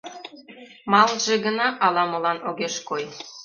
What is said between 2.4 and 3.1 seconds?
огеш кой.